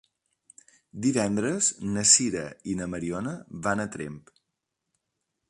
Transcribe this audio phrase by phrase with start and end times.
[1.05, 3.35] Divendres na Sira i na Mariona
[3.69, 4.19] van a Tremp.